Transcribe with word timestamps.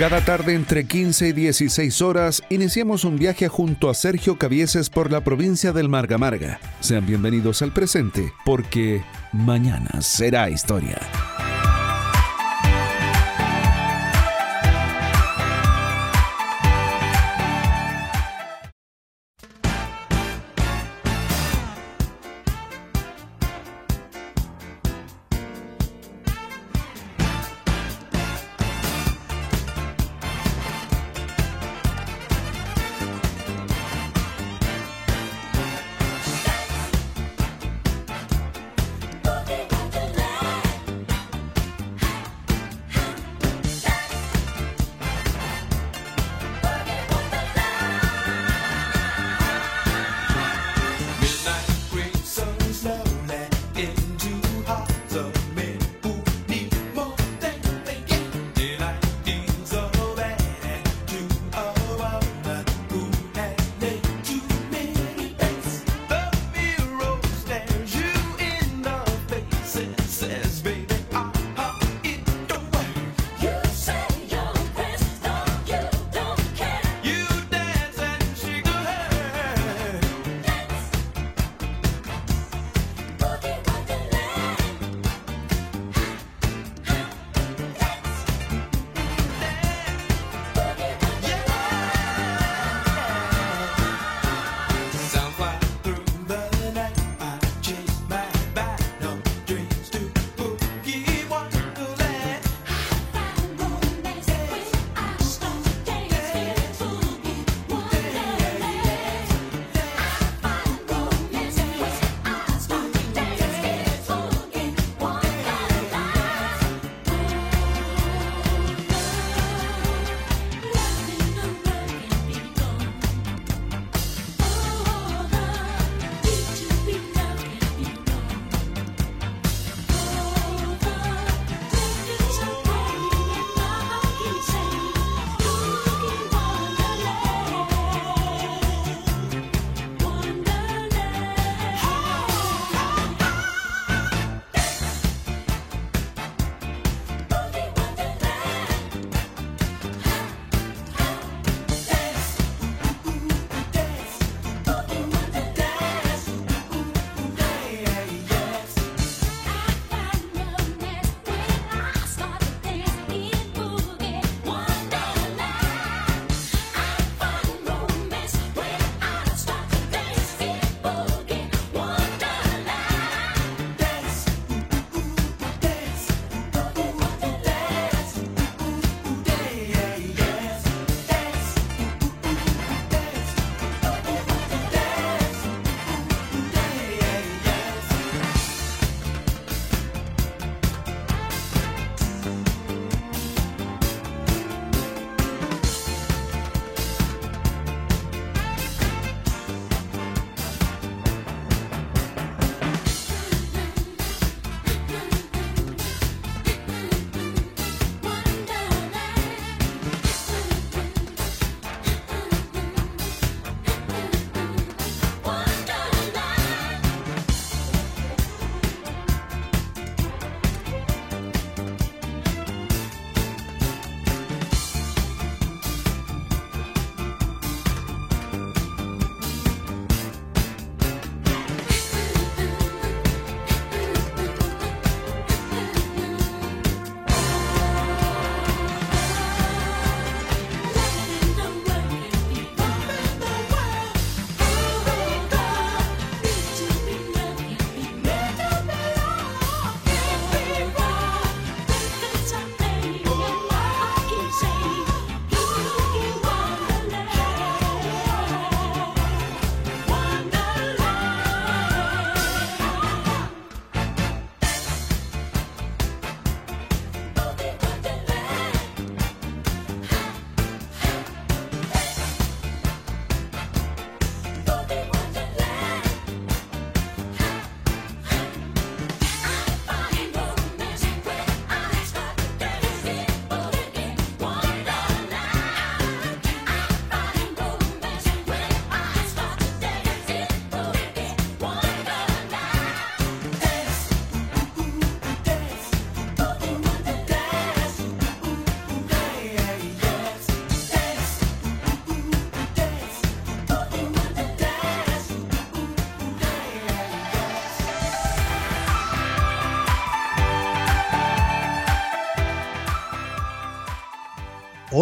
Cada 0.00 0.24
tarde 0.24 0.54
entre 0.54 0.86
15 0.86 1.28
y 1.28 1.32
16 1.34 2.00
horas 2.00 2.42
iniciamos 2.48 3.04
un 3.04 3.18
viaje 3.18 3.48
junto 3.48 3.90
a 3.90 3.94
Sergio 3.94 4.38
Cavieses 4.38 4.88
por 4.88 5.12
la 5.12 5.20
provincia 5.20 5.74
del 5.74 5.90
Marga 5.90 6.16
Marga. 6.16 6.58
Sean 6.80 7.04
bienvenidos 7.04 7.60
al 7.60 7.74
presente, 7.74 8.32
porque 8.46 9.02
mañana 9.34 10.00
será 10.00 10.48
historia. 10.48 10.98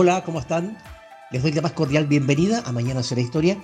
Hola, 0.00 0.22
¿cómo 0.22 0.38
están? 0.38 0.78
Les 1.32 1.42
doy 1.42 1.50
la 1.50 1.60
más 1.60 1.72
cordial 1.72 2.06
bienvenida 2.06 2.62
a 2.64 2.70
Mañana 2.70 3.02
será 3.02 3.20
historia 3.20 3.58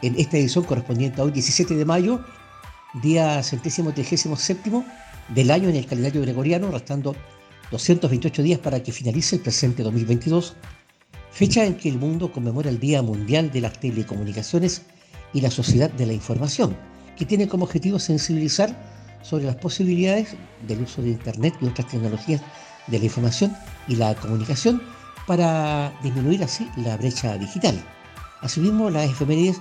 en 0.00 0.18
esta 0.18 0.38
edición 0.38 0.64
correspondiente 0.64 1.20
a 1.20 1.24
hoy 1.24 1.32
17 1.32 1.76
de 1.76 1.84
mayo, 1.84 2.24
día 3.02 3.42
centésimo 3.42 3.92
trigésimo 3.92 4.36
séptimo 4.36 4.86
del 5.28 5.50
año 5.50 5.68
en 5.68 5.76
el 5.76 5.84
calendario 5.84 6.22
gregoriano, 6.22 6.70
restando 6.70 7.14
228 7.70 8.42
días 8.42 8.58
para 8.58 8.82
que 8.82 8.90
finalice 8.90 9.36
el 9.36 9.42
presente 9.42 9.82
2022, 9.82 10.56
fecha 11.30 11.66
en 11.66 11.76
que 11.76 11.90
el 11.90 11.98
mundo 11.98 12.32
conmemora 12.32 12.70
el 12.70 12.80
Día 12.80 13.02
Mundial 13.02 13.50
de 13.50 13.60
las 13.60 13.78
Telecomunicaciones 13.78 14.80
y 15.34 15.42
la 15.42 15.50
Sociedad 15.50 15.90
de 15.90 16.06
la 16.06 16.14
Información, 16.14 16.74
que 17.18 17.26
tiene 17.26 17.48
como 17.48 17.66
objetivo 17.66 17.98
sensibilizar 17.98 18.74
sobre 19.20 19.44
las 19.44 19.56
posibilidades 19.56 20.36
del 20.66 20.80
uso 20.80 21.02
de 21.02 21.10
Internet 21.10 21.54
y 21.60 21.66
otras 21.66 21.88
tecnologías 21.88 22.40
de 22.86 22.98
la 22.98 23.04
información 23.04 23.54
y 23.88 23.96
la 23.96 24.14
comunicación 24.14 24.95
para 25.26 25.92
disminuir 26.02 26.42
así 26.44 26.70
la 26.76 26.96
brecha 26.96 27.36
digital. 27.36 27.82
Asimismo, 28.42 28.90
las 28.90 29.10
efemérides 29.10 29.60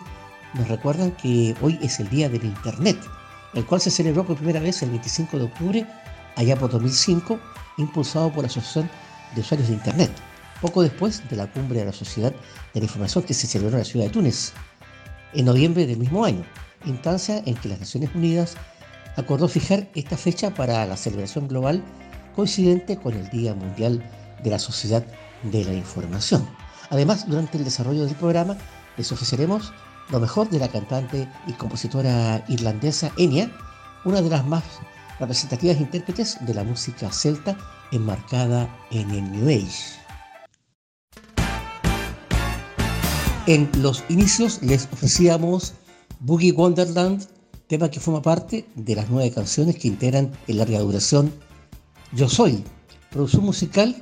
nos 0.54 0.68
recuerdan 0.68 1.12
que 1.12 1.56
hoy 1.62 1.80
es 1.82 2.00
el 2.00 2.10
Día 2.10 2.30
del 2.30 2.46
Internet, 2.46 2.98
el 3.54 3.66
cual 3.66 3.82
se 3.82 3.92
celebró 3.92 4.26
por 4.26 4.38
primera 4.38 4.60
vez 4.60 4.82
el 4.84 4.90
25 4.90 5.38
de 5.38 5.44
octubre, 5.46 5.88
allá 6.36 6.58
por 6.58 6.70
2005, 6.72 7.40
impulsado 7.78 8.32
por 8.32 8.44
la 8.44 8.48
Asociación 8.48 8.90
de 9.34 9.42
Usuarios 9.42 9.70
de 9.70 9.76
Internet, 9.76 10.12
poco 10.62 10.82
después 10.82 11.28
de 11.30 11.36
la 11.36 11.52
cumbre 11.52 11.80
de 11.80 11.86
la 11.86 11.94
Sociedad 11.94 12.32
de 12.74 12.80
la 12.80 12.86
Información 12.86 13.24
que 13.24 13.34
se 13.34 13.48
celebró 13.48 13.76
en 13.76 13.80
la 13.80 13.86
ciudad 13.86 14.06
de 14.06 14.12
Túnez, 14.12 14.54
en 15.34 15.46
noviembre 15.46 15.86
del 15.86 15.98
mismo 15.98 16.24
año, 16.24 16.46
instancia 16.86 17.42
en 17.46 17.56
que 17.56 17.70
las 17.70 17.80
Naciones 17.80 18.12
Unidas 18.14 18.56
acordó 19.18 19.48
fijar 19.48 19.88
esta 19.96 20.18
fecha 20.18 20.54
para 20.54 20.86
la 20.86 20.98
celebración 20.98 21.48
global 21.48 21.84
coincidente 22.36 22.98
con 22.98 23.14
el 23.14 23.30
Día 23.30 23.54
Mundial 23.54 24.04
de 24.44 24.50
la 24.50 24.60
Sociedad 24.60 25.06
de 25.52 25.66
la 25.66 25.74
Información. 25.74 26.48
Además, 26.90 27.28
durante 27.28 27.58
el 27.58 27.64
desarrollo 27.64 28.06
del 28.06 28.16
programa 28.16 28.58
les 28.98 29.12
ofreceremos 29.12 29.74
lo 30.10 30.20
mejor 30.20 30.50
de 30.50 30.60
la 30.60 30.68
cantante 30.68 31.28
y 31.48 31.54
compositora 31.54 32.44
irlandesa 32.48 33.12
Enya, 33.18 33.52
una 34.06 34.22
de 34.22 34.30
las 34.30 34.46
más 34.46 34.64
representativas 35.20 35.80
intérpretes 35.80 36.38
de 36.42 36.54
la 36.54 36.64
música 36.64 37.12
celta 37.12 37.58
enmarcada 37.92 38.70
en 38.92 39.10
el 39.12 39.32
New 39.32 39.48
Age. 39.48 40.00
En 43.48 43.70
los 43.82 44.04
inicios 44.10 44.62
les 44.64 44.86
ofrecíamos 44.92 45.74
Boogie 46.20 46.52
Wonderland, 46.52 47.28
tema 47.68 47.90
que 47.90 48.00
forma 48.00 48.22
parte 48.22 48.66
de 48.76 48.96
las 48.96 49.10
nueve 49.10 49.32
canciones 49.32 49.76
que 49.78 49.88
integran 49.88 50.32
el 50.48 50.58
larga 50.58 50.80
duración 50.80 51.32
Yo 52.12 52.30
Soy, 52.30 52.64
producción 53.12 53.44
musical 53.44 54.02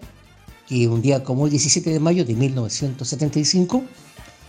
que 0.67 0.87
un 0.87 1.01
día 1.01 1.23
como 1.23 1.45
el 1.45 1.51
17 1.51 1.89
de 1.89 1.99
mayo 1.99 2.25
de 2.25 2.35
1975, 2.35 3.83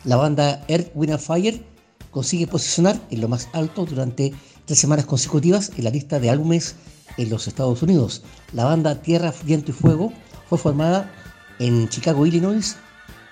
la 0.05 0.17
banda 0.17 0.65
Earth, 0.69 0.91
Wind 0.95 1.19
Fire 1.19 1.65
consigue 2.11 2.47
posicionar 2.47 3.01
en 3.11 3.21
lo 3.21 3.29
más 3.29 3.49
alto 3.53 3.85
durante 3.85 4.33
tres 4.65 4.79
semanas 4.79 5.07
consecutivas 5.07 5.73
en 5.77 5.85
la 5.85 5.91
lista 5.91 6.21
de 6.21 6.31
álbumes 6.31 6.77
en 7.17 7.31
los 7.31 7.49
Estados 7.49 7.83
Unidos. 7.83 8.23
La 8.53 8.65
banda 8.65 9.01
Tierra, 9.03 9.33
Viento 9.45 9.71
y 9.71 9.75
Fuego 9.75 10.13
fue 10.49 10.59
formada 10.59 11.13
en 11.59 11.89
Chicago, 11.89 12.27
Illinois, 12.27 12.77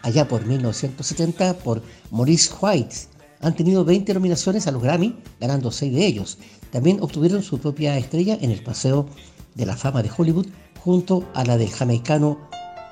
allá 0.03 0.27
por 0.27 0.45
1970 0.45 1.59
por 1.59 1.83
Maurice 2.11 2.53
White. 2.61 2.97
Han 3.41 3.55
tenido 3.55 3.85
20 3.85 4.15
nominaciones 4.15 4.67
a 4.67 4.71
los 4.71 4.83
Grammy, 4.83 5.17
ganando 5.41 5.71
6 5.71 5.93
de 5.93 6.07
ellos. 6.07 6.39
También 6.71 6.99
obtuvieron 7.01 7.43
su 7.43 7.59
propia 7.59 7.99
estrella 7.99 8.39
en 8.41 8.51
el 8.51 8.63
Paseo 8.63 9.07
de 9.55 9.67
la 9.67 9.77
Fama 9.77 10.03
de 10.03 10.11
Hollywood 10.17 10.47
junto 10.81 11.29
a 11.35 11.45
la 11.45 11.57
del 11.57 11.71
jamaicano 11.71 12.39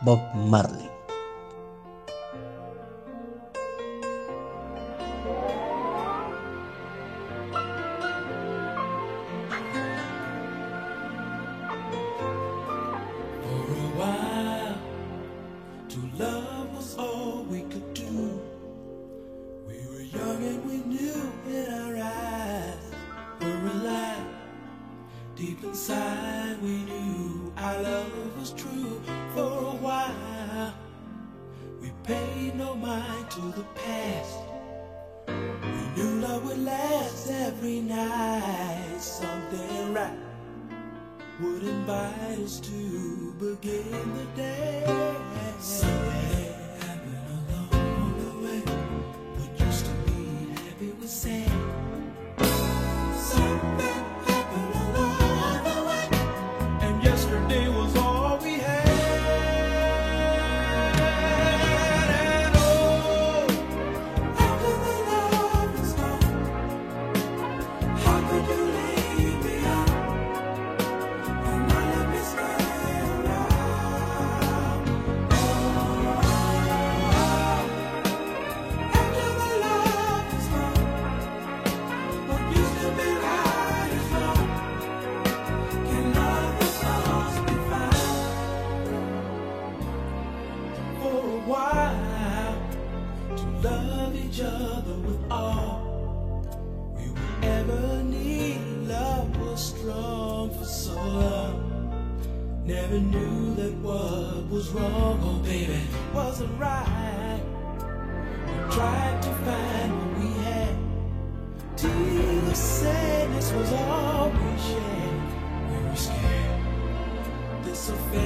Bob 0.03 0.21
Marley. 0.35 1.00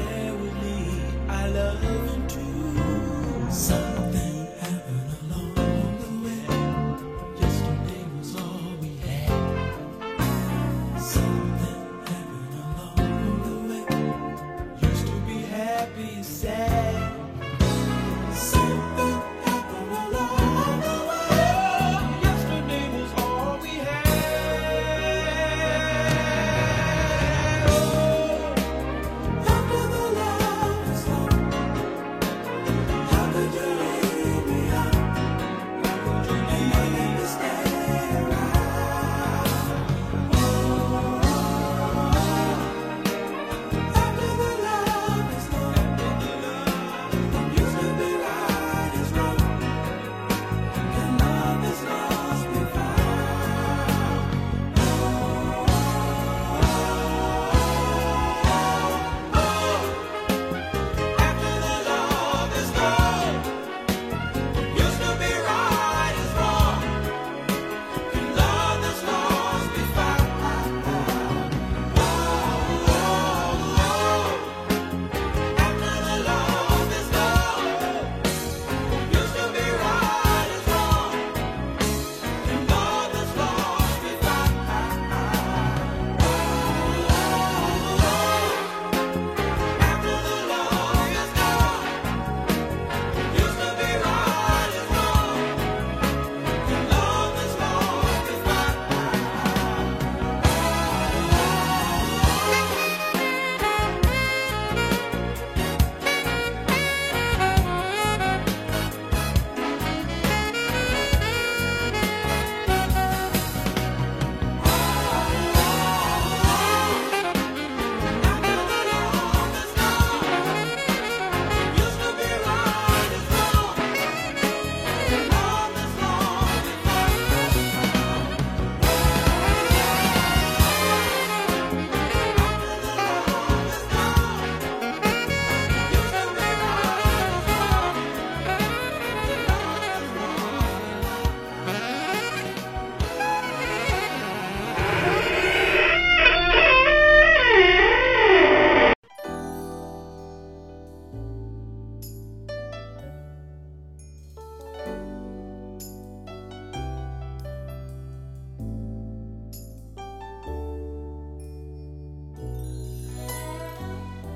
bear 0.08 0.32
with 0.34 0.54
me. 0.62 1.02
I 1.28 1.48
love 1.48 1.82
you 1.84 2.28
too. 2.28 3.50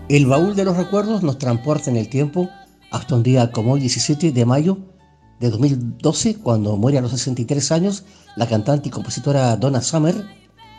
El 0.09 0.25
baúl 0.25 0.57
de 0.57 0.65
los 0.65 0.79
recuerdos 0.79 1.23
nos 1.23 1.37
transporta 1.37 1.91
en 1.91 1.99
el 1.99 2.09
tiempo 2.09 2.49
hasta 2.91 3.15
un 3.15 3.23
día 3.23 3.53
como 3.53 3.73
hoy, 3.73 3.81
17 3.81 4.33
de 4.33 4.47
mayo 4.47 4.79
de 5.39 5.51
2012, 5.51 6.37
cuando 6.37 6.79
muere 6.79 6.97
a 6.97 7.03
los 7.03 7.11
63 7.11 7.73
años 7.73 8.05
la 8.35 8.47
cantante 8.47 8.89
y 8.89 8.91
compositora 8.91 9.55
Donna 9.57 9.83
Summer, 9.83 10.15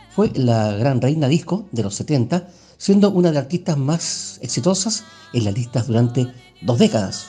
fue 0.09 0.31
la 0.33 0.71
gran 0.71 0.99
reina 0.99 1.27
disco 1.27 1.67
de 1.71 1.83
los 1.83 1.93
70, 1.93 2.47
siendo 2.79 3.11
una 3.11 3.29
de 3.29 3.35
las 3.35 3.43
artistas 3.43 3.77
más 3.77 4.39
exitosas 4.41 5.03
en 5.33 5.45
las 5.45 5.53
listas 5.53 5.85
durante 5.85 6.33
dos 6.63 6.79
décadas. 6.79 7.27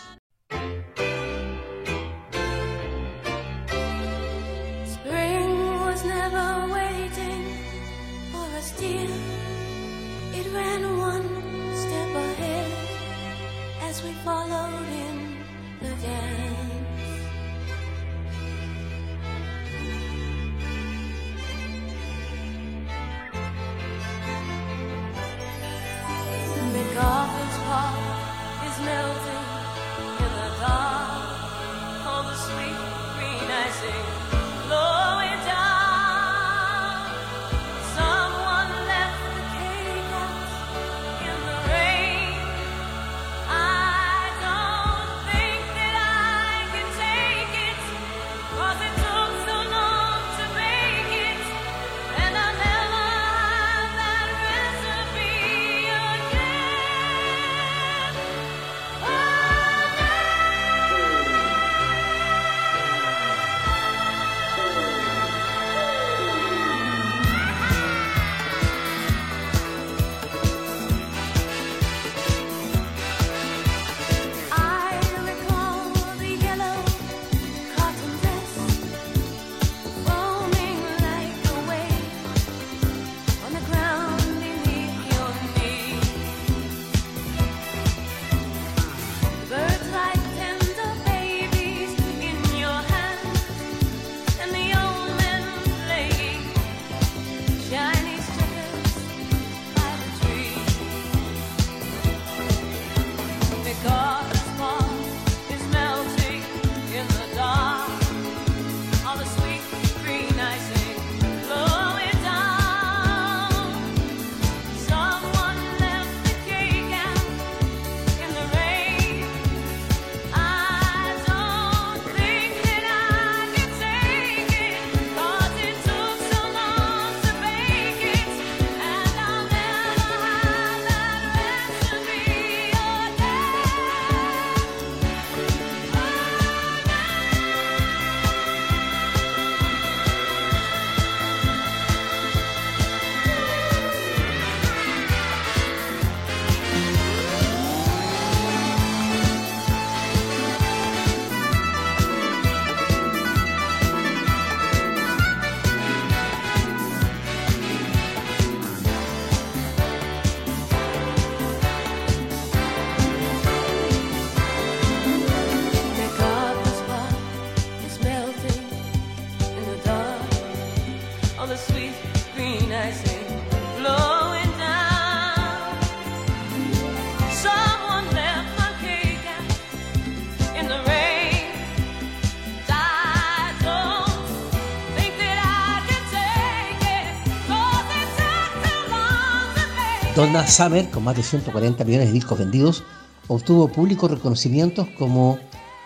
Summer, 190.49 190.88
con 190.90 191.04
más 191.04 191.16
de 191.16 191.23
140 191.23 191.85
millones 191.85 192.09
de 192.09 192.12
discos 192.12 192.38
vendidos, 192.38 192.85
obtuvo 193.28 193.68
públicos 193.68 194.11
reconocimientos 194.11 194.88
como 194.99 195.38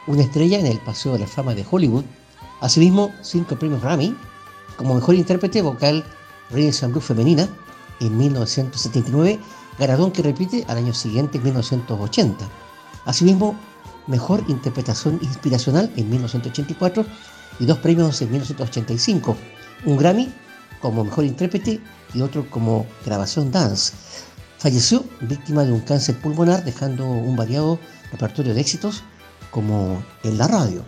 una 0.06 0.22
estrella 0.22 0.58
en 0.58 0.66
el 0.66 0.78
Paseo 0.78 1.14
de 1.14 1.20
la 1.20 1.26
Fama 1.26 1.54
de 1.54 1.64
Hollywood, 1.68 2.04
asimismo 2.60 3.12
cinco 3.22 3.56
premios 3.56 3.82
Grammy, 3.82 4.16
como 4.76 4.94
mejor 4.94 5.14
intérprete 5.14 5.62
vocal 5.62 6.04
Blues 6.50 6.84
femenina 7.00 7.48
en 8.00 8.16
1979, 8.16 9.40
galardón 9.78 10.12
que 10.12 10.22
repite 10.22 10.64
al 10.68 10.78
año 10.78 10.94
siguiente 10.94 11.38
en 11.38 11.44
1980. 11.44 12.44
Asimismo, 13.06 13.58
mejor 14.06 14.44
interpretación 14.48 15.18
inspiracional 15.22 15.92
en 15.96 16.10
1984 16.10 17.04
y 17.60 17.66
dos 17.66 17.78
premios 17.78 18.20
en 18.22 18.30
1985, 18.30 19.36
un 19.86 19.96
Grammy 19.96 20.32
como 20.80 21.04
mejor 21.04 21.24
intérprete 21.24 21.80
y 22.12 22.20
otro 22.20 22.48
como 22.50 22.86
grabación 23.04 23.50
dance. 23.50 23.94
Falleció 24.64 25.04
víctima 25.20 25.62
de 25.62 25.72
un 25.72 25.80
cáncer 25.80 26.16
pulmonar 26.16 26.64
dejando 26.64 27.06
un 27.06 27.36
variado 27.36 27.78
repertorio 28.10 28.54
de 28.54 28.62
éxitos 28.62 29.02
como 29.50 30.02
en 30.22 30.38
la 30.38 30.48
radio. 30.48 30.82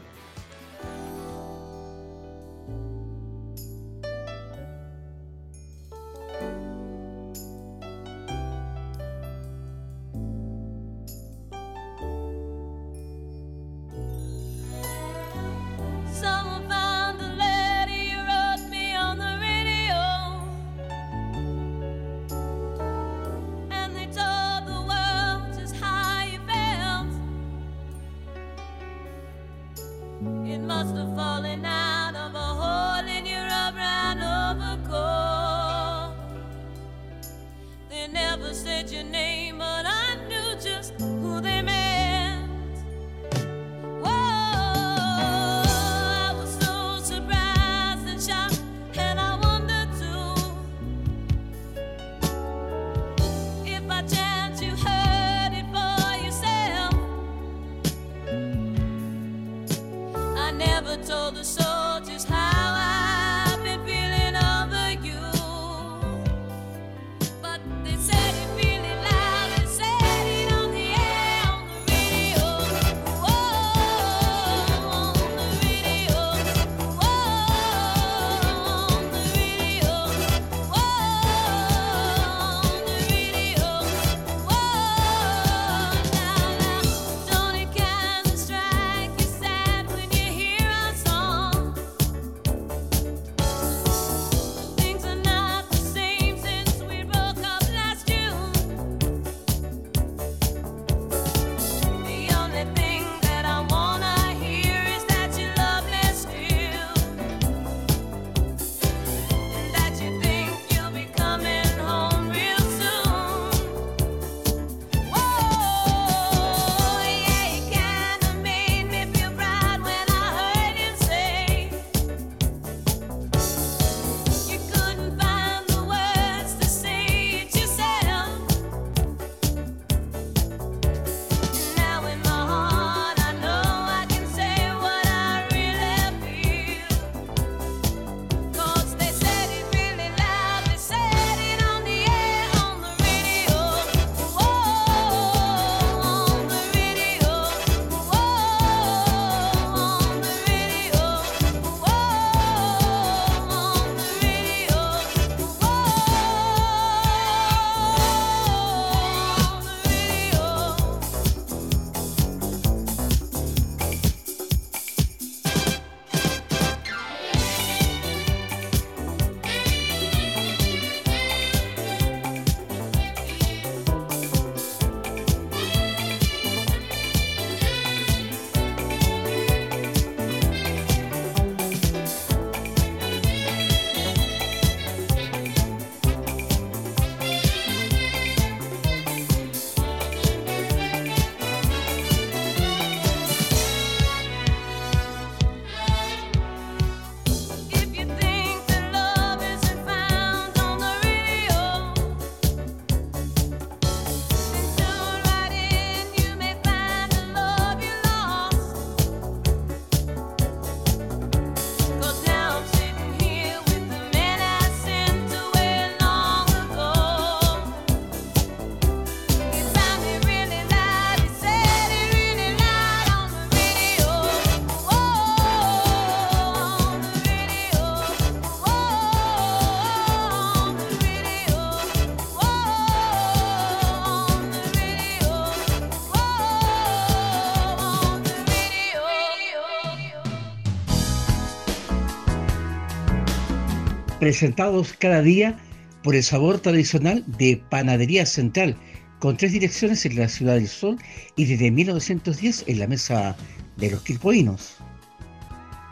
Presentados 244.26 244.93
cada 244.99 245.23
día 245.23 245.56
por 246.02 246.17
el 246.17 246.23
sabor 246.25 246.58
tradicional 246.58 247.23
de 247.39 247.62
Panadería 247.71 248.26
Central, 248.26 248.76
con 249.21 249.36
tres 249.36 249.52
direcciones 249.52 250.04
en 250.04 250.19
la 250.19 250.28
Ciudad 250.28 250.54
del 250.54 250.67
Sol 250.67 250.99
y 251.36 251.45
desde 251.45 251.71
1910 251.71 252.65
en 252.67 252.80
la 252.80 252.89
Mesa 252.89 253.36
de 253.76 253.93
los 253.93 254.02
Quilpoinos. 254.02 254.78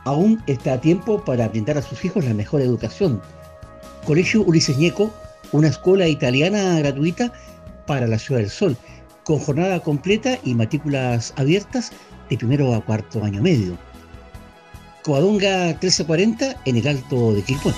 Aún 0.04 0.42
está 0.48 0.72
a 0.72 0.80
tiempo 0.80 1.24
para 1.24 1.46
brindar 1.46 1.78
a 1.78 1.82
sus 1.82 2.04
hijos 2.04 2.24
la 2.24 2.34
mejor 2.34 2.60
educación. 2.60 3.22
Colegio 4.04 4.42
Ulises 4.42 4.78
Ñeco, 4.78 5.14
una 5.52 5.68
escuela 5.68 6.08
italiana 6.08 6.80
gratuita 6.80 7.32
para 7.86 8.08
la 8.08 8.18
Ciudad 8.18 8.40
del 8.40 8.50
Sol, 8.50 8.76
con 9.22 9.38
jornada 9.38 9.78
completa 9.78 10.40
y 10.42 10.56
matrículas 10.56 11.32
abiertas 11.36 11.92
de 12.30 12.36
primero 12.36 12.74
a 12.74 12.84
cuarto 12.84 13.22
año 13.22 13.40
medio. 13.40 13.78
Coadonga 15.04 15.66
1340 15.66 16.62
en 16.64 16.76
el 16.76 16.88
Alto 16.88 17.32
de 17.32 17.42
Quilpué. 17.42 17.72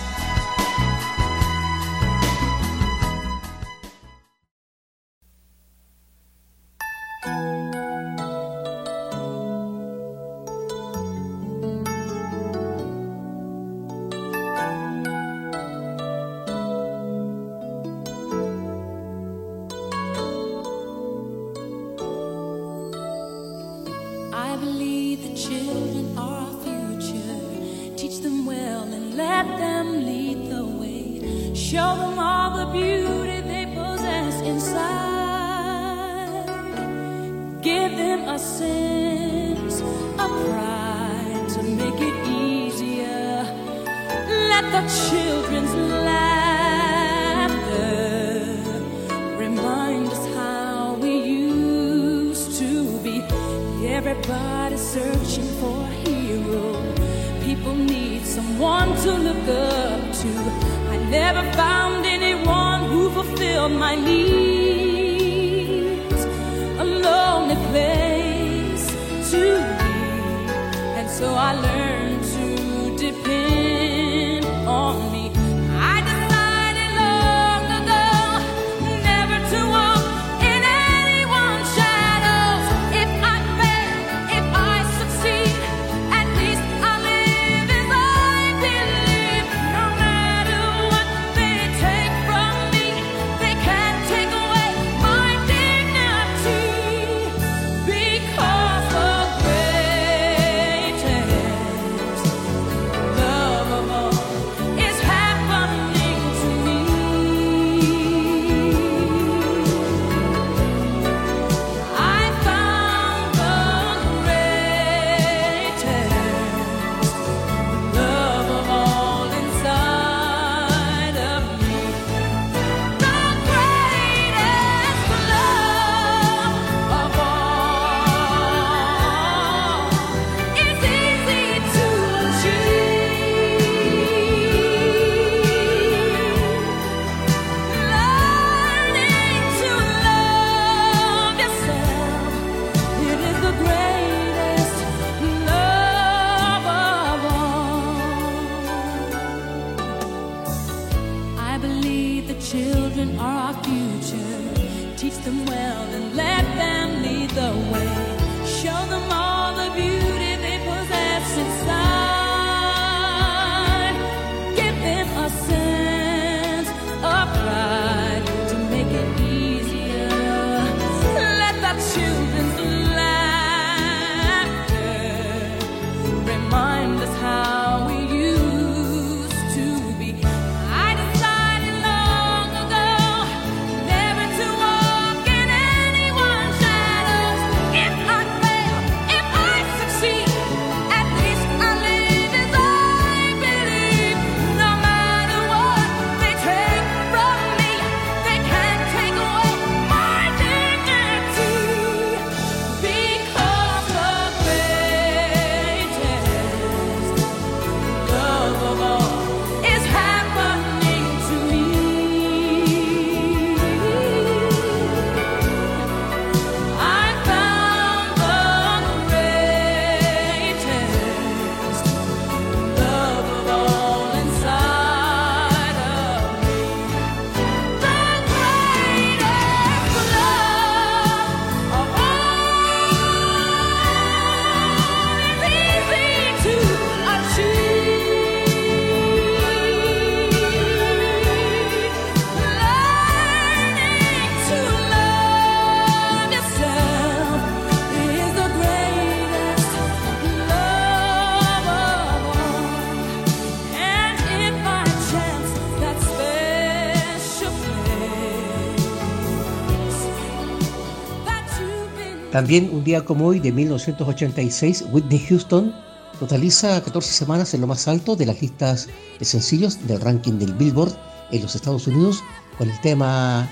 También 262.37 262.69
un 262.71 262.85
día 262.85 263.03
como 263.03 263.29
hoy, 263.29 263.41
de 263.41 263.51
1986, 263.51 264.85
Whitney 264.91 265.25
Houston 265.27 265.75
totaliza 266.21 266.79
14 266.83 267.11
semanas 267.11 267.55
en 267.55 267.63
lo 267.63 267.67
más 267.67 267.89
alto 267.89 268.15
de 268.15 268.27
las 268.27 268.43
listas 268.43 268.91
de 269.19 269.25
sencillos 269.25 269.87
del 269.87 270.03
ranking 270.03 270.35
del 270.35 270.53
Billboard 270.53 270.93
en 271.33 271.41
los 271.41 271.55
Estados 271.55 271.87
Unidos 271.87 272.23
con 272.59 272.69
el 272.69 272.79
tema 272.83 273.49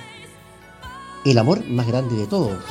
El 1.25 1.39
amor 1.39 1.65
más 1.65 1.87
grande 1.87 2.15
de 2.15 2.27
todos. 2.27 2.63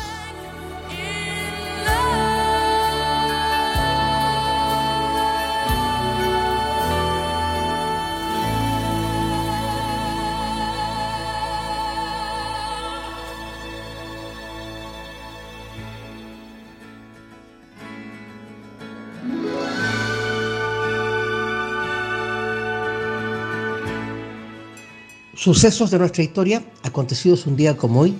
Sucesos 25.44 25.92
de 25.92 26.00
nuestra 26.00 26.24
historia 26.24 26.64
acontecidos 26.84 27.46
un 27.48 27.58
día 27.58 27.76
como 27.76 28.00
hoy, 28.00 28.18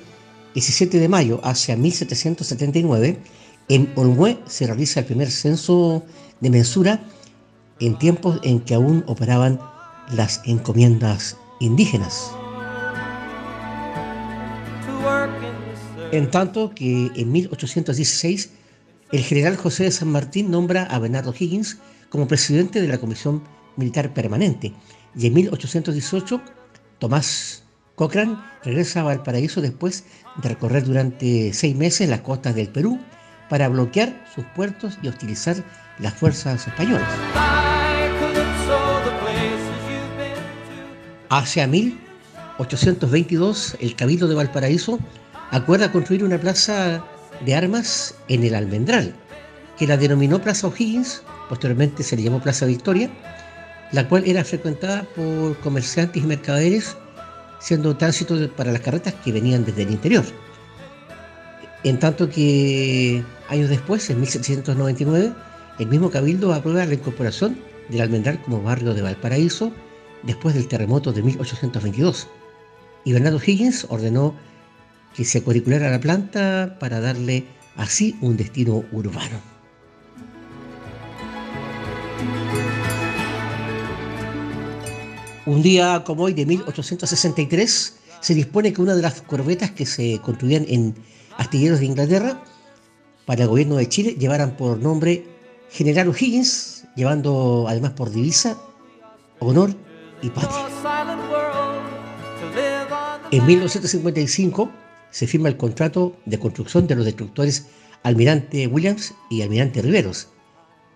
17 0.56 1.00
de 1.00 1.08
mayo, 1.08 1.40
hacia 1.46 1.78
1779, 1.78 3.18
en 3.70 3.94
Olmué 3.96 4.40
se 4.46 4.68
realiza 4.68 5.00
el 5.00 5.06
primer 5.06 5.32
censo 5.32 6.04
de 6.42 6.50
mensura 6.50 7.02
en 7.80 7.98
tiempos 7.98 8.42
en 8.44 8.60
que 8.60 8.74
aún 8.74 9.06
operaban 9.08 9.58
las 10.12 10.42
encomiendas 10.44 11.38
indígenas. 11.62 12.30
En 16.12 16.30
tanto 16.30 16.76
que 16.76 17.10
en 17.16 17.32
1816 17.32 18.50
el 19.14 19.24
general 19.24 19.56
José 19.56 19.86
de 19.86 19.92
San 19.92 20.10
Martín 20.10 20.52
nombra 20.52 20.84
a 20.84 21.00
Bernardo 21.00 21.34
Higgins 21.34 21.78
como 22.10 22.28
presidente 22.28 22.82
de 22.82 22.90
la 22.90 22.98
Comisión 22.98 23.44
Militar 23.78 24.14
Permanente 24.14 24.74
y 25.16 25.28
en 25.28 25.34
1818 25.36 26.42
Tomás 27.04 27.64
Cochrane 27.96 28.38
regresa 28.64 29.02
a 29.02 29.04
Valparaíso 29.04 29.60
después 29.60 30.06
de 30.42 30.48
recorrer 30.48 30.86
durante 30.86 31.52
seis 31.52 31.76
meses 31.76 32.08
las 32.08 32.22
costas 32.22 32.56
del 32.56 32.70
Perú 32.70 32.98
para 33.50 33.68
bloquear 33.68 34.26
sus 34.34 34.46
puertos 34.56 34.98
y 35.02 35.10
hostilizar 35.10 35.58
las 36.00 36.14
fuerzas 36.14 36.66
españolas. 36.66 37.10
Hacia 41.28 41.68
1822, 41.68 43.76
el 43.82 43.98
Cabildo 43.98 44.30
de 44.30 44.36
Valparaíso 44.36 44.98
acuerda 45.52 45.92
construir 45.92 46.24
una 46.24 46.38
plaza 46.38 47.04
de 47.46 47.54
armas 47.54 48.16
en 48.30 48.46
el 48.46 48.56
Almendral, 48.56 49.14
que 49.78 49.88
la 49.88 49.98
denominó 49.98 50.42
Plaza 50.42 50.68
O'Higgins, 50.68 51.22
posteriormente 51.50 52.02
se 52.02 52.16
le 52.16 52.24
llamó 52.24 52.42
Plaza 52.42 52.66
Victoria, 52.66 53.10
la 53.94 54.10
cual 54.10 54.24
era 54.26 54.44
frecuentada 54.44 55.04
por 55.16 55.58
comerciantes 55.60 56.22
y 56.22 56.26
mercaderes, 56.26 56.98
siendo 57.60 57.96
tránsito 57.96 58.36
para 58.52 58.74
las 58.74 58.82
carretas 58.82 59.14
que 59.24 59.32
venían 59.32 59.64
desde 59.64 59.84
el 59.84 59.92
interior. 59.92 60.26
En 61.84 62.00
tanto 62.00 62.30
que 62.30 63.24
años 63.50 63.70
después, 63.70 64.10
en 64.10 64.20
1799, 64.20 65.32
el 65.80 65.88
mismo 65.88 66.10
Cabildo 66.10 66.54
aprueba 66.54 66.86
la 66.86 66.94
incorporación 66.94 67.58
del 67.90 68.02
Almendral 68.02 68.42
como 68.42 68.62
barrio 68.62 68.94
de 68.94 69.02
Valparaíso 69.02 69.72
después 70.24 70.56
del 70.56 70.68
terremoto 70.68 71.14
de 71.14 71.22
1822. 71.22 72.28
Y 73.06 73.14
Bernardo 73.14 73.40
Higgins 73.46 73.86
ordenó 73.90 74.34
que 75.16 75.24
se 75.24 75.44
curriculara 75.44 75.92
la 75.92 76.00
planta 76.00 76.78
para 76.80 77.00
darle 77.00 77.46
así 77.76 78.18
un 78.22 78.38
destino 78.38 78.84
urbano. 78.92 79.53
Un 85.46 85.62
día 85.62 86.04
como 86.06 86.24
hoy 86.24 86.34
de 86.34 86.46
1863 86.46 87.96
se 88.22 88.34
dispone 88.34 88.72
que 88.72 88.82
una 88.82 88.96
de 88.96 89.02
las 89.02 89.22
corbetas 89.22 89.72
que 89.72 89.86
se 89.86 90.20
construían 90.24 90.66
en 90.70 90.96
astilleros 91.38 91.80
de 91.80 91.88
Inglaterra 91.88 92.42
para 93.26 93.44
el 93.44 93.50
gobierno 93.50 93.76
de 93.76 93.90
Chile 93.90 94.16
llevaran 94.18 94.56
por 94.56 94.78
nombre 94.78 95.26
General 95.70 96.08
O'Higgins, 96.08 96.86
llevando 96.96 97.66
además 97.68 97.92
por 97.92 98.10
divisa 98.10 98.58
honor 99.40 99.76
y 100.22 100.30
patria. 100.30 100.66
En 103.32 103.46
1955 103.46 104.72
se 105.10 105.28
firma 105.28 105.50
el 105.50 105.58
contrato 105.58 106.16
de 106.26 106.40
construcción 106.40 106.88
de 106.88 106.96
los 106.96 107.04
destructores 107.04 107.66
Almirante 108.04 108.68
Williams 108.68 109.14
y 109.30 109.42
Almirante 109.42 109.82
Riveros, 109.82 110.30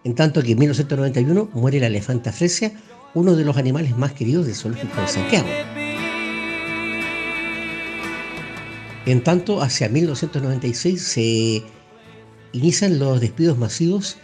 en 0.06 0.16
tanto 0.16 0.42
que 0.42 0.54
en 0.54 0.60
1991 0.60 1.50
muere 1.54 1.82
la 1.82 1.88
elefanta 1.88 2.32
Fresia 2.32 2.72
uno 3.14 3.36
de 3.36 3.46
los 3.46 3.58
animales 3.58 3.98
más 3.98 4.14
queridos 4.14 4.46
del 4.46 4.56
zoológico 4.56 5.02
de 5.02 5.08
Santiago. 5.08 5.48
En 9.06 9.24
tanto, 9.24 9.62
hacia 9.62 9.88
1996 9.88 11.02
se 11.02 11.64
inician 12.52 13.00
los 13.00 13.22
despidos 13.22 13.58
masivos 13.58 14.18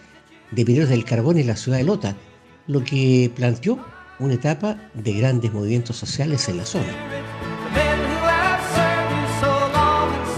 de 0.52 0.66
mineros 0.66 0.90
del 0.90 1.06
carbón 1.06 1.38
en 1.38 1.48
la 1.48 1.56
ciudad 1.56 1.78
de 1.78 1.86
Lota, 1.86 2.16
lo 2.68 2.84
que 2.84 3.32
planteó 3.36 3.80
una 4.20 4.34
etapa 4.34 4.78
de 4.94 5.14
grandes 5.14 5.52
movimientos 5.54 5.96
sociales 5.96 6.48
en 6.50 6.58
la 6.58 6.66
zona. 6.66 6.94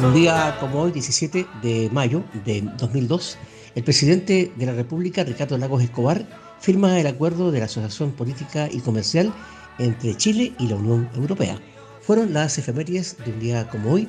Un 0.04 0.14
día 0.14 0.58
como 0.60 0.82
hoy, 0.82 0.92
17 0.92 1.48
de 1.64 1.90
mayo 1.92 2.24
de 2.46 2.62
2002, 2.78 3.38
el 3.74 3.84
presidente 3.84 4.52
de 4.56 4.66
la 4.66 4.74
República, 4.74 5.24
Ricardo 5.24 5.58
Lagos 5.58 5.82
Escobar, 5.82 6.26
firma 6.60 7.00
el 7.00 7.08
acuerdo 7.08 7.52
de 7.52 7.60
la 7.60 7.65
Asociación 7.65 8.12
Política 8.12 8.70
y 8.72 8.80
Comercial 8.80 9.34
entre 9.80 10.15
Chile 10.15 10.54
y 10.60 10.68
la 10.68 10.76
Unión 10.76 11.10
Europea. 11.15 11.60
Fueron 12.02 12.34
las 12.34 12.58
efemérides 12.58 13.18
de 13.26 13.32
un 13.32 13.39
día 13.39 13.68
como 13.70 13.91
hoy, 13.91 14.08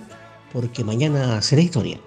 porque 0.53 0.85
mañana 0.85 1.41
será 1.43 1.63
historia. 1.63 1.99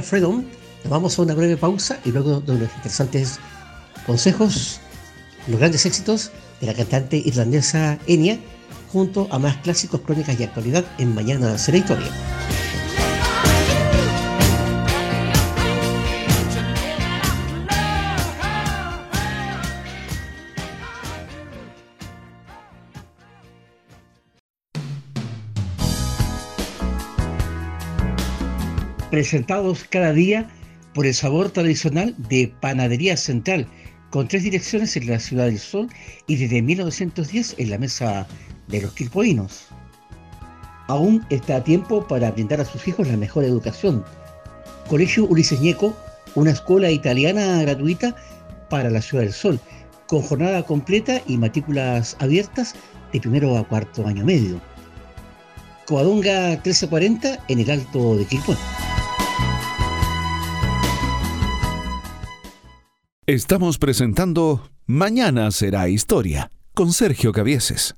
Freedom. 0.00 0.44
Nos 0.84 0.90
vamos 0.90 1.18
a 1.18 1.22
una 1.22 1.34
breve 1.34 1.56
pausa 1.56 1.98
y 2.04 2.12
luego 2.12 2.40
de 2.40 2.52
unos 2.52 2.70
interesantes 2.76 3.38
consejos 4.06 4.80
los 5.48 5.58
grandes 5.58 5.84
éxitos 5.84 6.30
de 6.60 6.68
la 6.68 6.74
cantante 6.74 7.16
irlandesa 7.16 7.98
Enya 8.06 8.38
junto 8.92 9.28
a 9.30 9.38
más 9.38 9.56
clásicos, 9.58 10.00
crónicas 10.00 10.38
y 10.38 10.44
actualidad 10.44 10.84
en 10.98 11.14
Mañana 11.14 11.58
será 11.58 11.78
historia. 11.78 12.08
Presentados 29.12 29.84
cada 29.90 30.14
día 30.14 30.48
por 30.94 31.04
el 31.04 31.12
sabor 31.12 31.50
tradicional 31.50 32.14
de 32.30 32.50
Panadería 32.62 33.14
Central, 33.18 33.68
con 34.08 34.26
tres 34.26 34.42
direcciones 34.42 34.96
en 34.96 35.06
la 35.06 35.18
Ciudad 35.18 35.44
del 35.44 35.58
Sol 35.58 35.88
y 36.26 36.36
desde 36.36 36.62
1910 36.62 37.56
en 37.58 37.68
la 37.68 37.76
Mesa 37.76 38.26
de 38.68 38.80
los 38.80 38.94
Quilpoinos. 38.94 39.66
Aún 40.88 41.22
está 41.28 41.56
a 41.56 41.62
tiempo 41.62 42.08
para 42.08 42.30
brindar 42.30 42.62
a 42.62 42.64
sus 42.64 42.88
hijos 42.88 43.06
la 43.06 43.18
mejor 43.18 43.44
educación. 43.44 44.02
Colegio 44.88 45.26
Ulises 45.26 45.60
una 46.34 46.50
escuela 46.50 46.90
italiana 46.90 47.60
gratuita 47.60 48.16
para 48.70 48.88
la 48.88 49.02
Ciudad 49.02 49.24
del 49.24 49.34
Sol, 49.34 49.60
con 50.06 50.22
jornada 50.22 50.62
completa 50.62 51.20
y 51.26 51.36
matrículas 51.36 52.16
abiertas 52.18 52.74
de 53.12 53.20
primero 53.20 53.58
a 53.58 53.68
cuarto 53.68 54.06
año 54.06 54.24
medio. 54.24 54.58
Coadonga 55.86 56.52
1340 56.52 57.44
en 57.48 57.60
el 57.60 57.70
Alto 57.70 58.16
de 58.16 58.24
Quilpón. 58.24 58.56
Estamos 63.28 63.78
presentando 63.78 64.68
Mañana 64.84 65.52
será 65.52 65.88
historia 65.88 66.50
con 66.74 66.92
Sergio 66.92 67.30
Cavieses. 67.30 67.94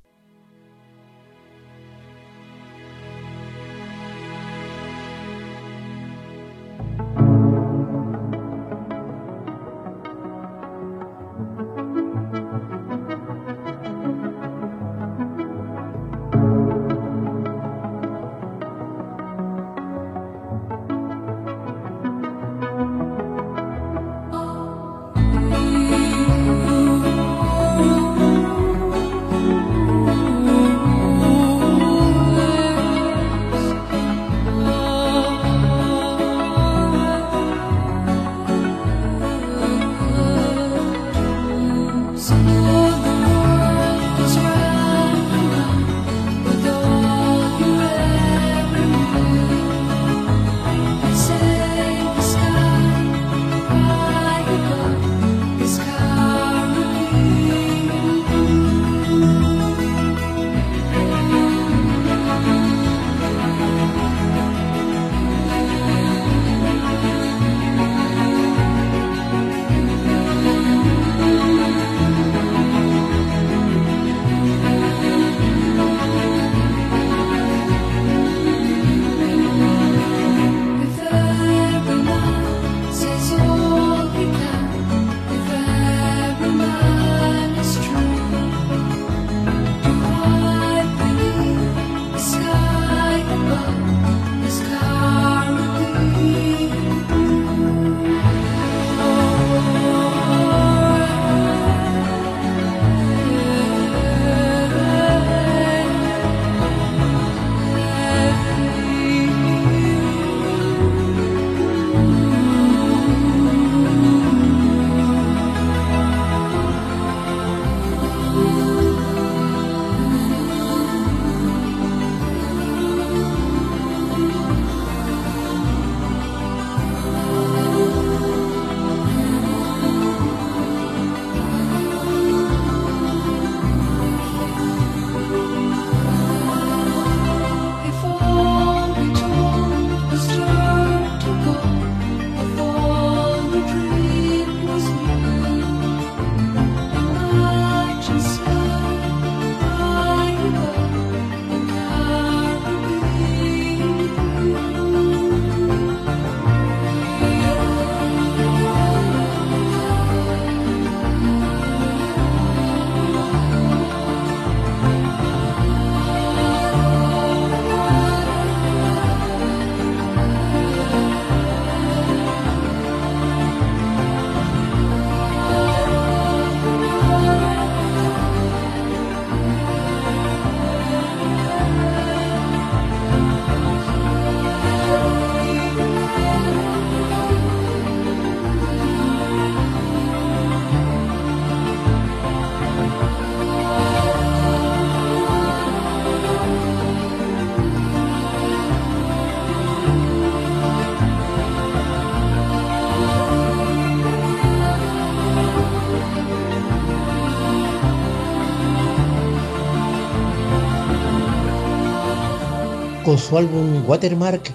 Con 213.05 213.19
su 213.19 213.37
álbum 213.37 213.87
Watermark, 213.87 214.51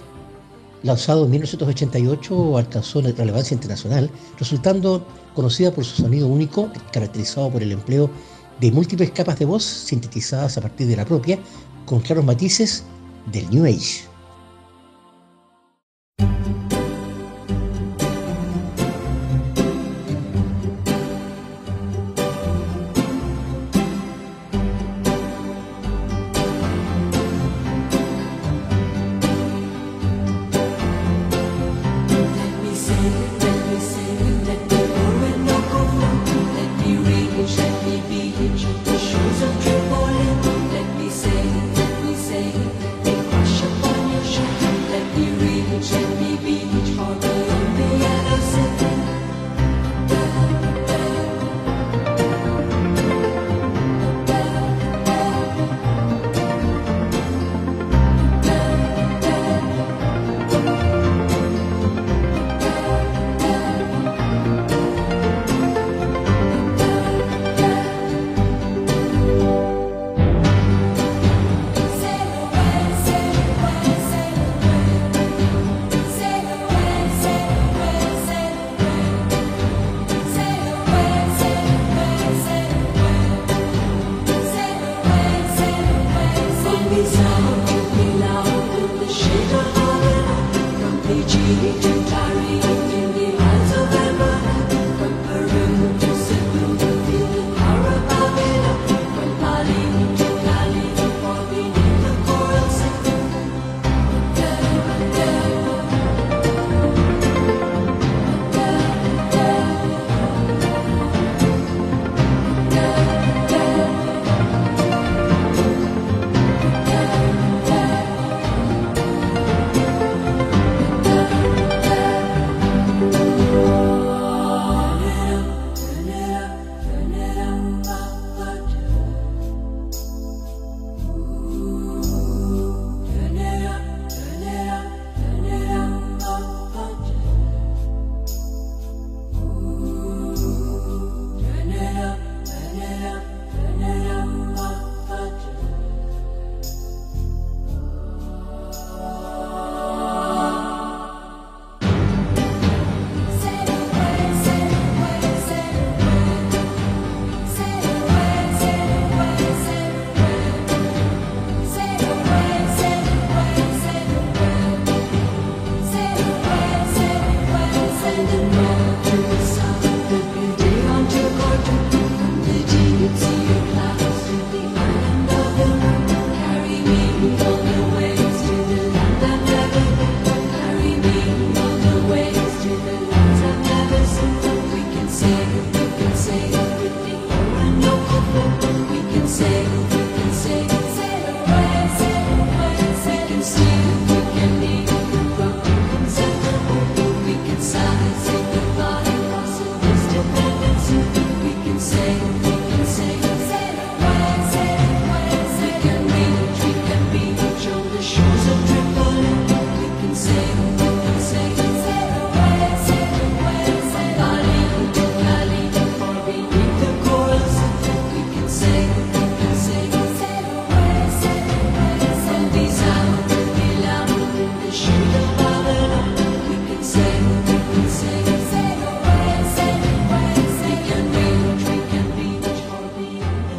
lanzado 0.83 1.25
en 1.25 1.31
1988, 1.31 2.59
alcanzó 2.59 3.01
relevancia 3.01 3.55
internacional, 3.55 4.11
resultando 4.41 5.07
conocida 5.37 5.71
por 5.71 5.85
su 5.85 6.03
sonido 6.03 6.27
único, 6.27 6.69
caracterizado 6.93 7.49
por 7.49 7.63
el 7.63 7.71
empleo 7.71 8.11
de 8.61 8.73
múltiples 8.73 9.13
capas 9.13 9.39
de 9.39 9.45
voz 9.45 9.63
sintetizadas 9.63 10.59
a 10.59 10.63
partir 10.63 10.89
de 10.89 10.97
la 10.97 11.05
propia, 11.05 11.39
con 11.87 12.01
claros 12.01 12.25
matices 12.25 12.83
del 13.31 13.49
New 13.51 13.65
Age. 13.65 14.10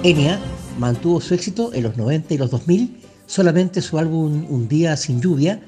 Enya 0.04 0.40
mantuvo 0.80 1.22
su 1.22 1.36
éxito 1.36 1.72
en 1.76 1.84
los 1.84 1.96
90 1.96 2.34
y 2.34 2.38
los 2.40 2.50
2000. 2.50 2.98
Solamente 3.28 3.82
su 3.82 4.00
álbum 4.00 4.48
Un 4.50 4.68
día 4.68 4.98
sin 4.98 5.22
lluvia 5.22 5.62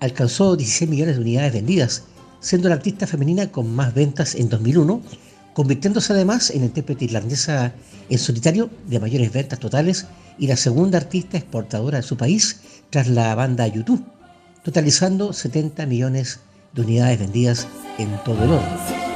alcanzó 0.00 0.56
16 0.56 0.88
millones 0.88 1.16
de 1.16 1.22
unidades 1.22 1.52
vendidas, 1.52 2.04
siendo 2.40 2.70
la 2.70 2.76
artista 2.76 3.06
femenina 3.06 3.52
con 3.52 3.74
más 3.74 3.92
ventas 3.92 4.34
en 4.36 4.48
2001, 4.48 5.02
convirtiéndose 5.52 6.14
además 6.14 6.50
en 6.50 6.64
intérprete 6.64 7.04
irlandesa 7.04 7.74
en 8.08 8.18
solitario 8.18 8.70
de 8.86 9.00
mayores 9.00 9.32
ventas 9.32 9.58
totales 9.58 10.06
y 10.38 10.46
la 10.46 10.56
segunda 10.56 10.96
artista 10.96 11.36
exportadora 11.36 11.98
de 11.98 12.04
su 12.04 12.16
país 12.16 12.60
tras 12.88 13.08
la 13.08 13.34
banda 13.34 13.66
YouTube, 13.66 14.02
totalizando 14.62 15.34
70 15.34 15.84
millones 15.84 16.40
de 16.72 16.82
unidades 16.82 17.18
vendidas 17.18 17.66
en 17.98 18.08
todo 18.24 18.44
el 18.44 18.50
orden. 18.52 19.07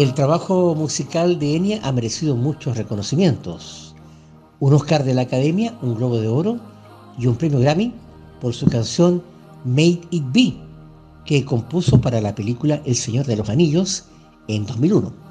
El 0.00 0.14
trabajo 0.14 0.74
musical 0.74 1.38
de 1.38 1.56
Enya 1.56 1.80
ha 1.82 1.92
merecido 1.92 2.34
muchos 2.34 2.74
reconocimientos. 2.78 3.94
Un 4.58 4.72
Oscar 4.72 5.04
de 5.04 5.12
la 5.12 5.20
Academia, 5.20 5.76
un 5.82 5.94
Globo 5.94 6.16
de 6.18 6.26
Oro 6.26 6.58
y 7.18 7.26
un 7.26 7.36
premio 7.36 7.60
Grammy 7.60 7.92
por 8.40 8.54
su 8.54 8.64
canción 8.64 9.22
Made 9.66 10.00
It 10.10 10.24
Be, 10.32 10.54
que 11.26 11.44
compuso 11.44 12.00
para 12.00 12.22
la 12.22 12.34
película 12.34 12.80
El 12.86 12.96
Señor 12.96 13.26
de 13.26 13.36
los 13.36 13.50
Anillos 13.50 14.04
en 14.48 14.64
2001. 14.64 15.29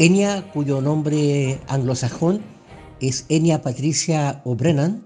Enya, 0.00 0.48
cuyo 0.52 0.80
nombre 0.80 1.60
anglosajón 1.66 2.40
es 3.00 3.26
Enya 3.28 3.62
Patricia 3.62 4.40
O'Brennan, 4.44 5.04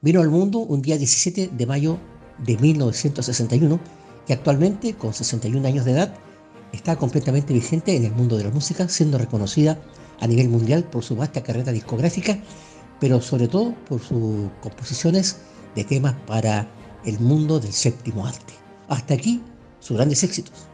vino 0.00 0.20
al 0.20 0.30
mundo 0.30 0.58
un 0.58 0.82
día 0.82 0.98
17 0.98 1.50
de 1.56 1.66
mayo 1.66 1.96
de 2.44 2.58
1961 2.58 3.78
y 4.26 4.32
actualmente, 4.32 4.94
con 4.94 5.14
61 5.14 5.64
años 5.64 5.84
de 5.84 5.92
edad, 5.92 6.12
está 6.72 6.96
completamente 6.96 7.54
vigente 7.54 7.94
en 7.94 8.04
el 8.04 8.10
mundo 8.10 8.36
de 8.36 8.42
la 8.42 8.50
música, 8.50 8.88
siendo 8.88 9.16
reconocida 9.16 9.78
a 10.18 10.26
nivel 10.26 10.48
mundial 10.48 10.82
por 10.82 11.04
su 11.04 11.14
vasta 11.14 11.44
carrera 11.44 11.70
discográfica, 11.70 12.36
pero 12.98 13.20
sobre 13.20 13.46
todo 13.46 13.76
por 13.88 14.00
sus 14.00 14.50
composiciones 14.60 15.36
de 15.76 15.84
temas 15.84 16.16
para 16.26 16.68
el 17.04 17.20
mundo 17.20 17.60
del 17.60 17.72
séptimo 17.72 18.26
arte. 18.26 18.54
Hasta 18.88 19.14
aquí 19.14 19.40
sus 19.78 19.96
grandes 19.96 20.24
éxitos. 20.24 20.69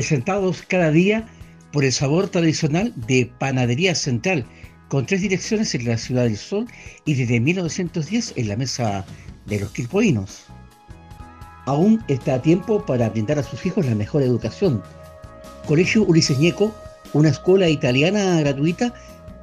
Presentados 0.00 0.62
cada 0.66 0.90
día 0.90 1.26
por 1.74 1.84
el 1.84 1.92
sabor 1.92 2.28
tradicional 2.28 2.90
de 3.06 3.30
Panadería 3.38 3.94
Central, 3.94 4.46
con 4.88 5.04
tres 5.04 5.20
direcciones 5.20 5.74
en 5.74 5.84
la 5.84 5.98
Ciudad 5.98 6.22
del 6.22 6.38
Sol 6.38 6.66
y 7.04 7.12
desde 7.12 7.38
1910 7.38 8.32
en 8.36 8.48
la 8.48 8.56
Mesa 8.56 9.04
de 9.44 9.60
los 9.60 9.70
Quilpoinos. 9.72 10.46
Aún 11.66 12.02
está 12.08 12.36
a 12.36 12.40
tiempo 12.40 12.82
para 12.86 13.10
brindar 13.10 13.38
a 13.38 13.42
sus 13.42 13.66
hijos 13.66 13.84
la 13.84 13.94
mejor 13.94 14.22
educación. 14.22 14.82
Colegio 15.68 16.04
Ulises 16.04 16.38
Ñeco, 16.38 16.74
una 17.12 17.28
escuela 17.28 17.68
italiana 17.68 18.40
gratuita 18.40 18.94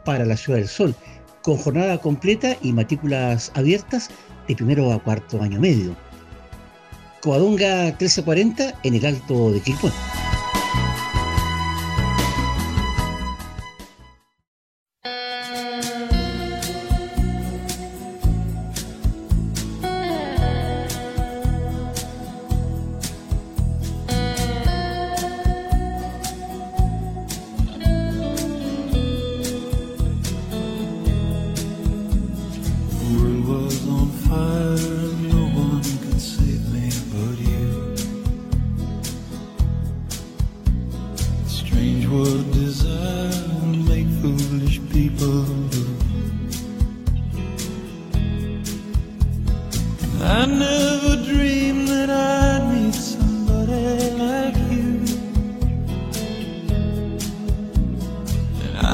para 0.06 0.26
la 0.26 0.36
Ciudad 0.36 0.58
del 0.58 0.68
Sol, 0.68 0.96
con 1.44 1.58
jornada 1.58 2.00
completa 2.00 2.58
y 2.64 2.74
matrículas 2.74 3.52
abiertas 3.54 4.10
de 4.48 4.56
primero 4.56 4.92
a 4.92 5.04
cuarto 5.04 5.40
año 5.40 5.60
medio. 5.60 5.96
Coadonga 7.22 7.84
1340 8.00 8.74
en 8.82 8.96
el 8.96 9.06
Alto 9.06 9.52
de 9.52 9.60
Quilpué. 9.60 9.92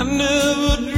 I 0.04 0.06
never 0.06 0.93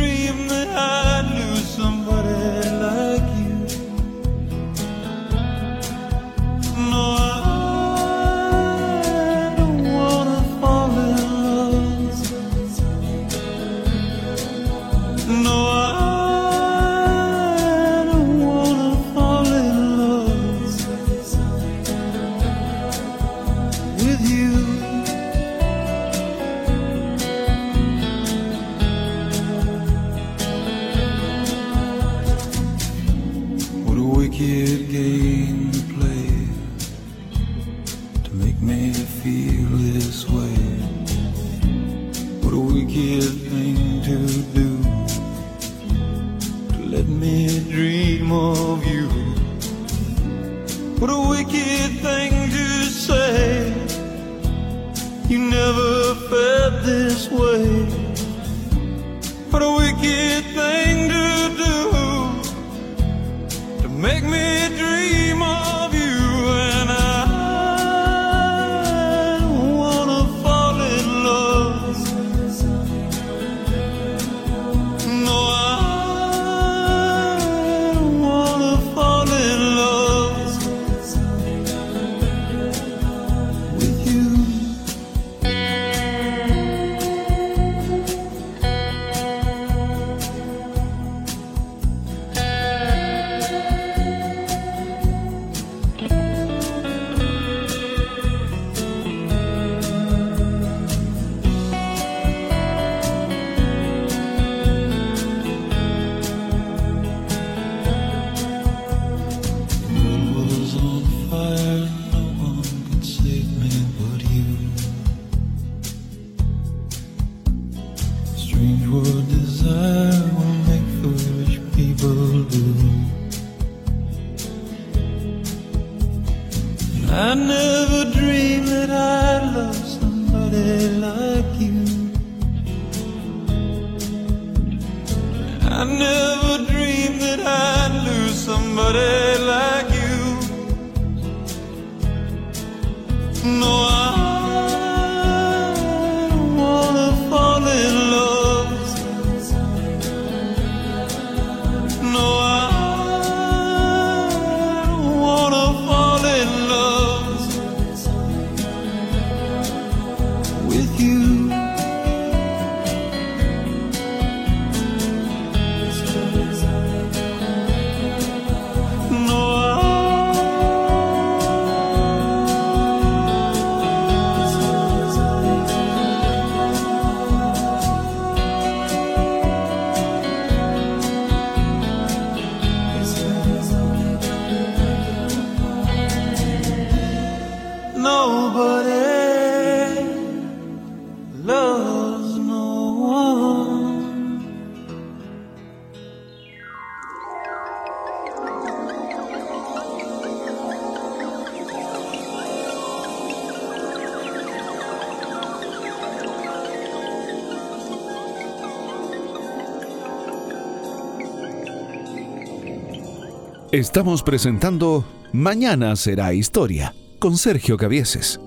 Estamos 213.75 214.23
presentando 214.23 215.03
Mañana 215.33 215.97
será 215.97 216.33
historia 216.33 216.95
con 217.19 217.35
Sergio 217.37 217.75
Cavieses. 217.75 218.39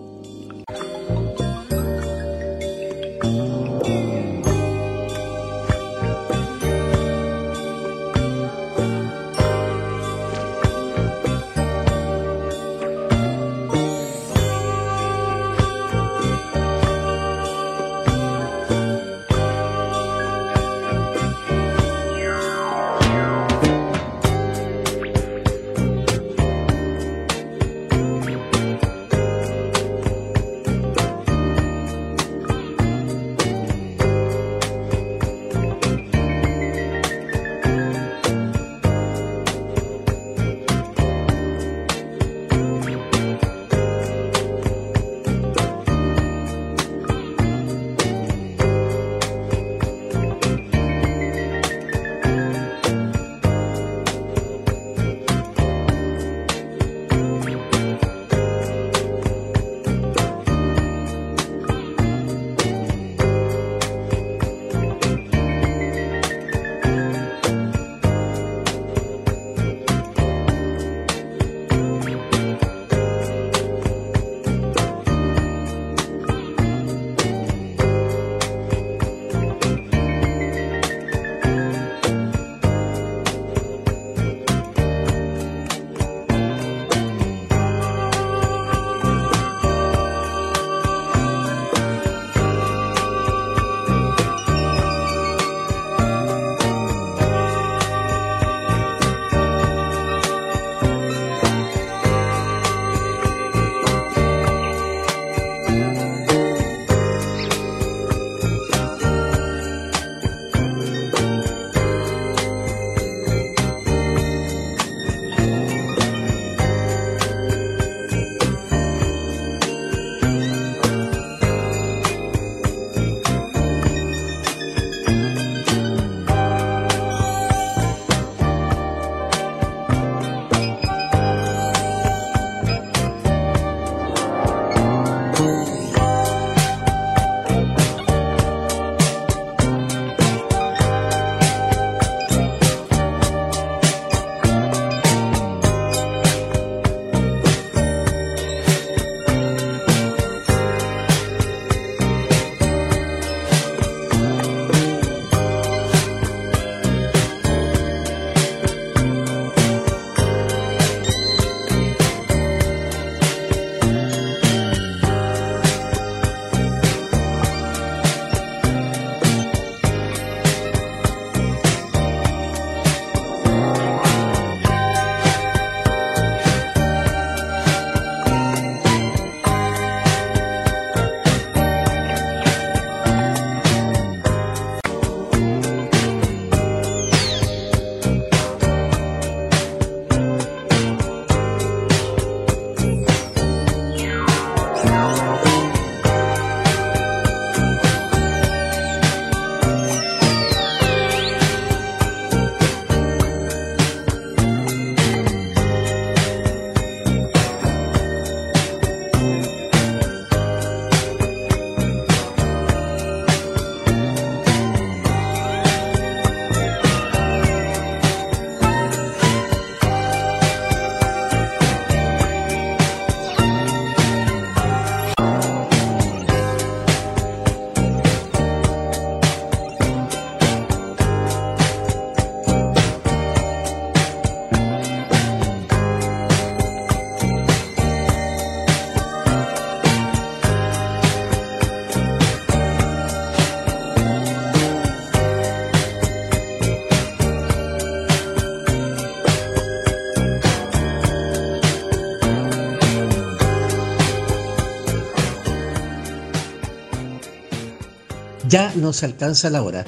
Ya 258.49 258.73
nos 258.77 259.03
alcanza 259.03 259.51
la 259.51 259.63
hora. 259.63 259.85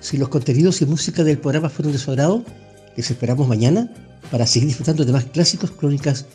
Si 0.00 0.18
los 0.18 0.28
contenidos 0.28 0.80
y 0.80 0.86
música 0.86 1.24
del 1.24 1.38
programa 1.38 1.68
fueron 1.68 1.92
de 1.92 1.98
su 1.98 2.12
agrado, 2.12 2.44
les 2.96 3.10
esperamos 3.10 3.48
mañana 3.48 3.92
para 4.30 4.46
seguir 4.46 4.68
disfrutando 4.68 5.04
de 5.04 5.12
más 5.12 5.24
clásicos, 5.24 5.72
crónicas 5.72 6.26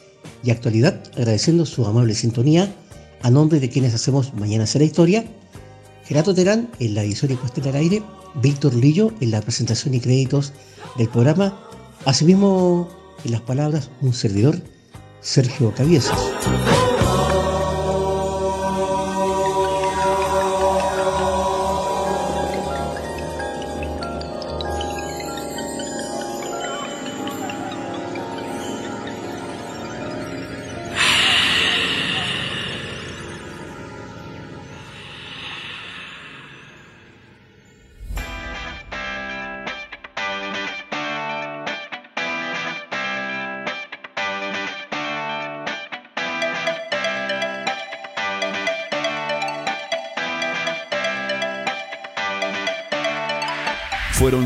y 0.44 0.52
actualidad, 0.52 1.02
agradeciendo 1.16 1.66
su 1.66 1.86
amable 1.86 2.16
sintonía 2.16 2.74
a 3.22 3.30
nombre 3.30 3.60
de 3.62 3.70
quienes 3.70 3.94
hacemos 3.94 4.34
Mañana 4.34 4.66
será 4.66 4.84
historia, 4.84 5.24
Gerardo 6.06 6.34
Terán 6.34 6.70
en 6.80 6.96
la 6.96 7.04
edición 7.04 7.32
y 7.32 7.36
puesta 7.36 7.62
al 7.70 7.76
aire, 7.76 8.04
Víctor 8.36 8.74
Lillo 8.74 9.14
en 9.22 9.32
la 9.32 9.42
presentación 9.42 9.94
y 9.94 10.02
créditos 10.02 10.52
del 10.98 11.08
programa, 11.08 11.60
asimismo 12.06 12.90
en 13.24 13.32
las 13.32 13.42
palabras 13.42 13.90
un 14.02 14.14
servidor, 14.14 14.60
Sergio 15.22 15.74
Cabiezas. 15.74 16.18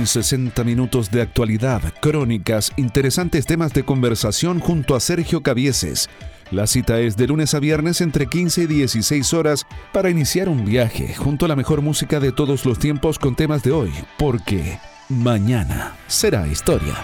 Fueron 0.03 0.23
60 0.23 0.63
minutos 0.65 1.11
de 1.11 1.21
actualidad, 1.21 1.81
crónicas, 2.01 2.73
interesantes 2.75 3.45
temas 3.45 3.71
de 3.71 3.85
conversación 3.85 4.59
junto 4.59 4.95
a 4.95 4.99
Sergio 4.99 5.43
Cavieses. 5.43 6.09
La 6.51 6.67
cita 6.67 6.99
es 6.99 7.15
de 7.15 7.27
lunes 7.27 7.53
a 7.53 7.59
viernes 7.59 8.01
entre 8.01 8.27
15 8.27 8.63
y 8.63 8.67
16 8.67 9.33
horas 9.33 9.65
para 9.93 10.09
iniciar 10.09 10.49
un 10.49 10.65
viaje 10.65 11.13
junto 11.13 11.45
a 11.45 11.47
la 11.47 11.55
mejor 11.55 11.81
música 11.81 12.19
de 12.19 12.33
todos 12.33 12.65
los 12.65 12.79
tiempos 12.79 13.17
con 13.17 13.35
temas 13.35 13.63
de 13.63 13.71
hoy, 13.71 13.93
porque 14.17 14.77
mañana 15.07 15.95
será 16.07 16.47
historia. 16.47 16.95